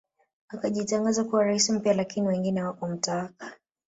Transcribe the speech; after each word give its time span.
Akajitangaza 0.47 1.23
kuwa 1.23 1.43
rais 1.43 1.69
mpya 1.69 1.93
lakini 1.93 2.27
wengine 2.27 2.61
hawakumtaka 2.61 3.53